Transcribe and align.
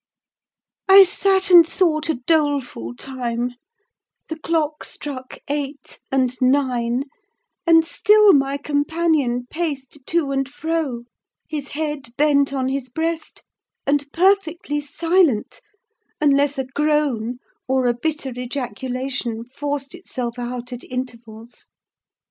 I 0.89 1.03
sat 1.03 1.51
and 1.51 1.63
thought 1.63 2.09
a 2.09 2.15
doleful 2.15 2.95
time: 2.95 3.51
the 4.29 4.39
clock 4.39 4.83
struck 4.83 5.37
eight, 5.47 5.99
and 6.11 6.35
nine, 6.41 7.03
and 7.67 7.85
still 7.85 8.33
my 8.33 8.57
companion 8.57 9.45
paced 9.51 9.99
to 10.07 10.31
and 10.31 10.49
fro, 10.49 11.03
his 11.47 11.67
head 11.77 12.15
bent 12.17 12.51
on 12.51 12.69
his 12.69 12.89
breast, 12.89 13.43
and 13.85 14.11
perfectly 14.11 14.81
silent, 14.81 15.61
unless 16.19 16.57
a 16.57 16.65
groan 16.65 17.37
or 17.67 17.85
a 17.85 17.93
bitter 17.93 18.31
ejaculation 18.35 19.43
forced 19.45 19.93
itself 19.93 20.39
out 20.39 20.73
at 20.73 20.83
intervals. 20.83 21.67